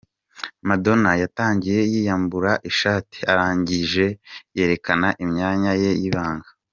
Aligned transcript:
Madonna 0.67 1.11
yatangiye 1.21 1.79
yiyambura 1.91 2.51
ishati, 2.71 3.17
arangije 3.31 4.05
yerekana 4.57 5.07
imyanya 5.23 5.71
ye 5.81 5.91
y'ibanga. 6.01 6.49